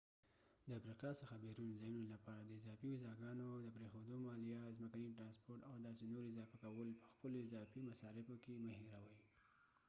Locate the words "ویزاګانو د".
2.91-3.67